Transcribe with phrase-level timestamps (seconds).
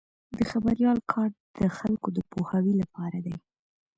[0.37, 3.35] د خبریال کار د خلکو د پوهاوي لپاره دی.